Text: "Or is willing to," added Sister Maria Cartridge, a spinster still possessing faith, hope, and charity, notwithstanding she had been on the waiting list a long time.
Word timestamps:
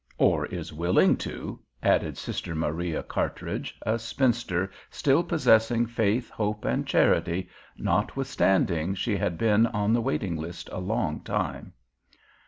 "Or 0.17 0.47
is 0.47 0.73
willing 0.73 1.15
to," 1.17 1.59
added 1.83 2.17
Sister 2.17 2.55
Maria 2.55 3.03
Cartridge, 3.03 3.77
a 3.83 3.99
spinster 3.99 4.71
still 4.89 5.21
possessing 5.21 5.85
faith, 5.85 6.27
hope, 6.31 6.65
and 6.65 6.87
charity, 6.87 7.47
notwithstanding 7.77 8.95
she 8.95 9.15
had 9.15 9.37
been 9.37 9.67
on 9.67 9.93
the 9.93 10.01
waiting 10.01 10.37
list 10.37 10.69
a 10.71 10.79
long 10.79 11.19
time. 11.21 11.73